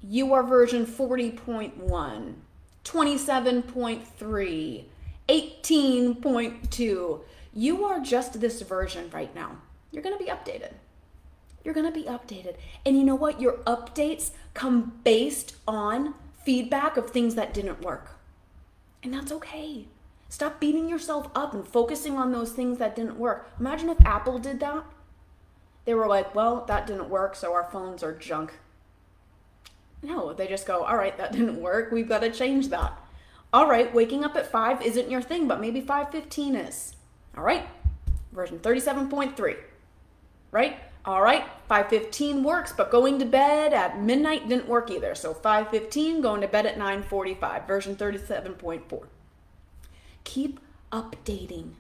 You 0.07 0.35
are 0.35 0.43
version 0.43 0.87
40.1, 0.87 2.35
27.3, 2.85 4.85
18.2. 5.29 7.21
You 7.55 7.85
are 7.85 8.01
just 8.01 8.41
this 8.41 8.63
version 8.63 9.11
right 9.13 9.35
now. 9.35 9.57
You're 9.91 10.03
going 10.03 10.17
to 10.17 10.25
be 10.25 10.31
updated. 10.31 10.73
You're 11.65 11.75
going 11.75 11.91
to 11.91 11.93
be 11.93 12.05
updated. 12.05 12.57
And 12.85 12.97
you 12.97 13.05
know 13.05 13.15
what? 13.15 13.41
Your 13.41 13.55
updates 13.67 14.31
come 14.53 15.01
based 15.03 15.57
on 15.67 16.15
feedback 16.45 16.97
of 16.97 17.11
things 17.11 17.35
that 17.35 17.55
didn't 17.55 17.81
work. 17.81 18.11
And 19.03 19.13
that's 19.13 19.33
okay. 19.33 19.87
Stop 20.29 20.61
beating 20.61 20.89
yourself 20.89 21.29
up 21.35 21.55
and 21.55 21.67
focusing 21.67 22.17
on 22.17 22.33
those 22.33 22.53
things 22.53 22.79
that 22.79 22.95
didn't 22.95 23.19
work. 23.19 23.51
Imagine 23.59 23.89
if 23.89 24.05
Apple 24.05 24.39
did 24.39 24.61
that. 24.61 24.85
They 25.85 25.95
were 25.95 26.07
like, 26.07 26.35
well, 26.35 26.65
that 26.67 26.87
didn't 26.87 27.11
work, 27.11 27.37
so 27.37 27.53
our 27.53 27.65
phones 27.71 28.03
are 28.03 28.13
junk. 28.13 28.55
No, 30.03 30.33
they 30.33 30.47
just 30.47 30.67
go, 30.67 30.83
all 30.83 30.97
right, 30.97 31.17
that 31.19 31.33
didn't 31.33 31.61
work. 31.61 31.93
We've 31.93 32.09
got 32.09 32.21
to 32.21 32.31
change 32.31 32.69
that. 32.69 32.99
All 33.53 33.69
right, 33.69 33.95
waking 33.95 34.25
up 34.25 34.35
at 34.35 34.51
5 34.51 34.83
isn't 34.83 35.11
your 35.11 35.23
thing, 35.23 35.47
but 35.47 35.61
maybe 35.61 35.81
5:15 35.81 36.69
is. 36.69 36.97
All 37.37 37.45
right. 37.45 37.69
Version 38.33 38.59
37.3. 38.59 39.57
Right? 40.51 40.79
All 41.07 41.21
right, 41.21 41.45
5:15 41.69 42.43
works, 42.43 42.73
but 42.73 42.91
going 42.91 43.19
to 43.19 43.27
bed 43.27 43.75
at 43.75 44.01
midnight 44.01 44.49
didn't 44.49 44.69
work 44.69 44.91
either. 44.91 45.15
So 45.15 45.35
5:15 45.35 46.23
going 46.23 46.41
to 46.41 46.49
bed 46.49 46.65
at 46.65 46.79
9:45, 46.79 47.67
version 47.67 47.95
37.4. 47.95 49.09
Keep 50.25 50.61
updating. 50.91 51.73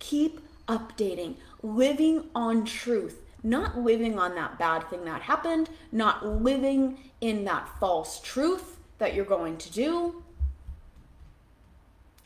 Keep 0.00 0.40
updating. 0.66 1.36
Living 1.62 2.30
on 2.34 2.64
truth, 2.64 3.22
not 3.44 3.78
living 3.78 4.18
on 4.18 4.34
that 4.34 4.58
bad 4.58 4.88
thing 4.90 5.04
that 5.04 5.22
happened, 5.22 5.70
not 5.92 6.26
living 6.26 6.98
in 7.20 7.44
that 7.44 7.68
false 7.78 8.20
truth 8.20 8.80
that 8.98 9.14
you're 9.14 9.24
going 9.24 9.56
to 9.56 9.70
do. 9.70 10.24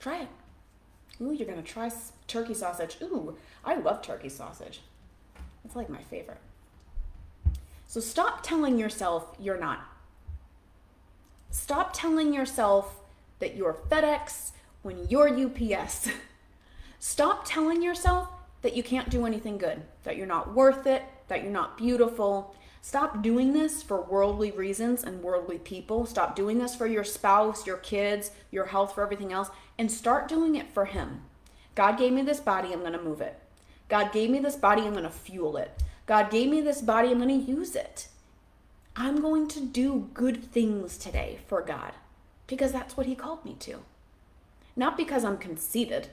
Try 0.00 0.22
it. 0.22 0.28
Ooh, 1.20 1.32
you're 1.32 1.46
going 1.46 1.62
to 1.62 1.68
try 1.68 1.90
turkey 2.26 2.54
sausage. 2.54 2.96
Ooh, 3.02 3.36
I 3.64 3.76
love 3.76 4.00
turkey 4.00 4.30
sausage. 4.30 4.80
It's 5.72 5.76
like 5.78 5.88
my 5.88 6.02
favorite. 6.02 6.36
So 7.86 7.98
stop 7.98 8.42
telling 8.42 8.78
yourself 8.78 9.34
you're 9.40 9.58
not. 9.58 9.80
Stop 11.48 11.94
telling 11.94 12.34
yourself 12.34 13.00
that 13.38 13.56
you're 13.56 13.78
FedEx 13.88 14.50
when 14.82 15.08
you're 15.08 15.30
UPS. 15.30 16.10
Stop 16.98 17.46
telling 17.46 17.82
yourself 17.82 18.28
that 18.60 18.76
you 18.76 18.82
can't 18.82 19.08
do 19.08 19.24
anything 19.24 19.56
good, 19.56 19.80
that 20.04 20.18
you're 20.18 20.26
not 20.26 20.52
worth 20.52 20.86
it, 20.86 21.04
that 21.28 21.42
you're 21.42 21.50
not 21.50 21.78
beautiful. 21.78 22.54
Stop 22.82 23.22
doing 23.22 23.54
this 23.54 23.82
for 23.82 24.02
worldly 24.02 24.50
reasons 24.50 25.02
and 25.02 25.22
worldly 25.22 25.58
people. 25.58 26.04
Stop 26.04 26.36
doing 26.36 26.58
this 26.58 26.76
for 26.76 26.86
your 26.86 27.02
spouse, 27.02 27.66
your 27.66 27.78
kids, 27.78 28.30
your 28.50 28.66
health, 28.66 28.94
for 28.94 29.02
everything 29.02 29.32
else, 29.32 29.48
and 29.78 29.90
start 29.90 30.28
doing 30.28 30.54
it 30.54 30.70
for 30.74 30.84
Him. 30.84 31.22
God 31.74 31.96
gave 31.96 32.12
me 32.12 32.20
this 32.20 32.40
body, 32.40 32.74
I'm 32.74 32.80
going 32.80 32.92
to 32.92 33.00
move 33.00 33.22
it. 33.22 33.41
God 33.88 34.12
gave 34.12 34.30
me 34.30 34.38
this 34.38 34.56
body, 34.56 34.82
I'm 34.82 34.92
going 34.92 35.04
to 35.04 35.10
fuel 35.10 35.56
it. 35.56 35.82
God 36.06 36.30
gave 36.30 36.50
me 36.50 36.60
this 36.60 36.80
body, 36.80 37.10
I'm 37.10 37.18
going 37.18 37.44
to 37.44 37.50
use 37.50 37.76
it. 37.76 38.08
I'm 38.94 39.20
going 39.20 39.48
to 39.48 39.60
do 39.60 40.10
good 40.12 40.44
things 40.44 40.98
today 40.98 41.38
for 41.46 41.62
God 41.62 41.92
because 42.46 42.72
that's 42.72 42.96
what 42.96 43.06
He 43.06 43.14
called 43.14 43.44
me 43.44 43.56
to. 43.60 43.80
Not 44.76 44.96
because 44.96 45.24
I'm 45.24 45.38
conceited, 45.38 46.08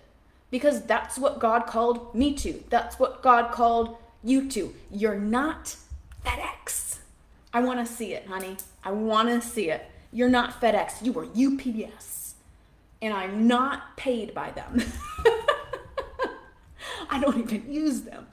because 0.52 0.86
that's 0.86 1.18
what 1.18 1.40
God 1.40 1.66
called 1.68 2.14
me 2.14 2.34
to. 2.36 2.64
That's 2.70 3.00
what 3.00 3.22
God 3.22 3.52
called 3.52 3.98
you 4.24 4.50
to. 4.50 4.74
You're 4.92 5.20
not 5.20 5.76
FedEx. 6.26 7.00
I 7.54 7.62
want 7.62 7.86
to 7.86 7.92
see 7.92 8.14
it, 8.14 8.28
honey. 8.28 8.58
I 8.84 8.92
want 8.92 9.30
to 9.30 9.42
see 9.42 9.70
it. 9.70 9.86
You're 10.12 10.30
not 10.30 10.60
FedEx. 10.62 11.04
You 11.04 11.18
are 11.20 11.26
UPS. 11.26 12.36
And 13.02 13.14
I'm 13.14 13.48
not 13.48 13.96
paid 13.98 14.34
by 14.34 14.52
them. 14.52 14.82
I 17.10 17.20
don't 17.20 17.38
even 17.40 17.72
use 17.72 18.02
them. 18.02 18.28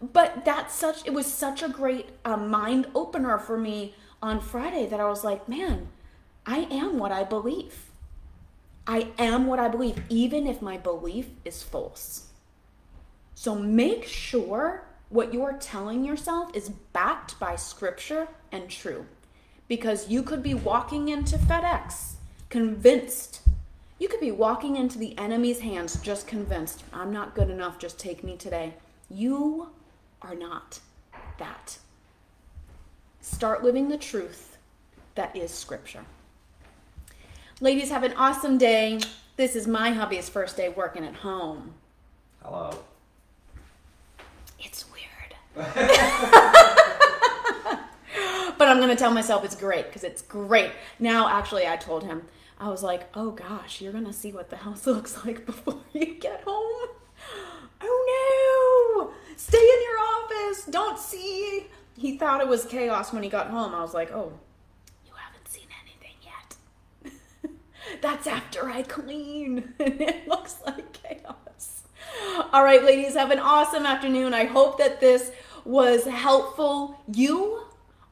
But 0.00 0.44
that's 0.44 0.74
such, 0.74 1.06
it 1.06 1.12
was 1.12 1.26
such 1.26 1.62
a 1.62 1.68
great 1.68 2.10
uh, 2.24 2.36
mind 2.36 2.86
opener 2.94 3.38
for 3.38 3.58
me 3.58 3.94
on 4.22 4.40
Friday 4.40 4.86
that 4.86 5.00
I 5.00 5.08
was 5.08 5.24
like, 5.24 5.48
man, 5.48 5.88
I 6.44 6.68
am 6.70 6.98
what 6.98 7.12
I 7.12 7.24
believe. 7.24 7.90
I 8.86 9.08
am 9.18 9.46
what 9.46 9.58
I 9.58 9.68
believe, 9.68 10.02
even 10.08 10.46
if 10.46 10.62
my 10.62 10.76
belief 10.76 11.28
is 11.44 11.62
false. 11.62 12.28
So 13.34 13.54
make 13.54 14.04
sure 14.04 14.84
what 15.08 15.32
you're 15.32 15.54
telling 15.54 16.04
yourself 16.04 16.54
is 16.54 16.68
backed 16.68 17.38
by 17.38 17.56
scripture 17.56 18.28
and 18.52 18.68
true. 18.68 19.06
Because 19.68 20.08
you 20.08 20.22
could 20.22 20.42
be 20.42 20.54
walking 20.54 21.08
into 21.08 21.36
FedEx 21.36 22.14
convinced. 22.48 23.40
You 23.98 24.08
could 24.08 24.20
be 24.20 24.30
walking 24.30 24.76
into 24.76 24.98
the 24.98 25.16
enemy's 25.16 25.60
hands 25.60 26.00
just 26.02 26.26
convinced, 26.26 26.84
I'm 26.92 27.12
not 27.12 27.34
good 27.34 27.48
enough, 27.48 27.78
just 27.78 27.98
take 27.98 28.22
me 28.22 28.36
today. 28.36 28.74
You 29.08 29.70
are 30.20 30.34
not 30.34 30.80
that. 31.38 31.78
Start 33.20 33.64
living 33.64 33.88
the 33.88 33.96
truth 33.96 34.58
that 35.14 35.34
is 35.34 35.50
scripture. 35.50 36.04
Ladies, 37.60 37.90
have 37.90 38.04
an 38.04 38.12
awesome 38.18 38.58
day. 38.58 39.00
This 39.36 39.56
is 39.56 39.66
my 39.66 39.90
hubby's 39.90 40.28
first 40.28 40.58
day 40.58 40.68
working 40.68 41.04
at 41.04 41.14
home. 41.14 41.72
Hello. 42.42 42.84
It's 44.60 44.84
weird. 44.92 45.34
but 48.58 48.68
I'm 48.68 48.76
going 48.76 48.90
to 48.90 48.96
tell 48.96 49.10
myself 49.10 49.42
it's 49.42 49.56
great 49.56 49.86
because 49.86 50.04
it's 50.04 50.20
great. 50.20 50.70
Now, 50.98 51.28
actually, 51.28 51.66
I 51.66 51.76
told 51.76 52.04
him, 52.04 52.22
I 52.58 52.68
was 52.68 52.82
like, 52.82 53.08
oh 53.14 53.32
gosh, 53.32 53.80
you're 53.80 53.92
to 53.92 54.12
see 54.12 54.32
what 54.32 54.50
the 54.50 54.56
house 54.56 54.86
looks 54.86 55.24
like 55.24 55.44
before 55.44 55.80
you 55.92 56.14
get 56.14 56.42
home. 56.46 56.88
Oh 57.82 59.08
no! 59.08 59.12
Stay 59.36 59.58
in 59.58 59.82
your 59.82 59.98
office. 59.98 60.64
Don't 60.66 60.98
see. 60.98 61.66
He 61.96 62.16
thought 62.16 62.40
it 62.40 62.48
was 62.48 62.64
chaos 62.64 63.12
when 63.12 63.22
he 63.22 63.28
got 63.28 63.48
home. 63.48 63.74
I 63.74 63.82
was 63.82 63.94
like, 63.94 64.12
oh, 64.12 64.32
you 65.04 65.12
haven't 65.14 65.48
seen 65.48 65.66
anything 65.82 66.16
yet. 66.22 67.52
That's 68.02 68.26
after 68.26 68.68
I 68.68 68.82
clean. 68.82 69.74
it 69.78 70.26
looks 70.26 70.56
like 70.64 70.92
chaos. 70.92 71.82
All 72.52 72.64
right, 72.64 72.82
ladies, 72.82 73.14
have 73.14 73.30
an 73.30 73.38
awesome 73.38 73.84
afternoon. 73.84 74.32
I 74.32 74.44
hope 74.44 74.78
that 74.78 75.00
this 75.00 75.30
was 75.64 76.06
helpful. 76.06 77.02
You 77.12 77.64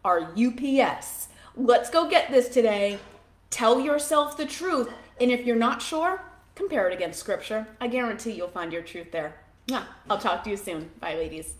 are 0.04 0.32
UPS. 0.36 1.28
Let's 1.56 1.88
go 1.88 2.08
get 2.10 2.30
this 2.30 2.48
today. 2.48 2.98
Tell 3.54 3.78
yourself 3.78 4.36
the 4.36 4.46
truth. 4.46 4.90
And 5.20 5.30
if 5.30 5.46
you're 5.46 5.54
not 5.54 5.80
sure, 5.80 6.24
compare 6.56 6.88
it 6.88 6.92
against 6.92 7.20
scripture. 7.20 7.68
I 7.80 7.86
guarantee 7.86 8.32
you'll 8.32 8.48
find 8.48 8.72
your 8.72 8.82
truth 8.82 9.12
there. 9.12 9.36
Yeah, 9.68 9.84
I'll 10.10 10.18
talk 10.18 10.42
to 10.42 10.50
you 10.50 10.56
soon. 10.56 10.90
Bye, 10.98 11.14
ladies. 11.14 11.54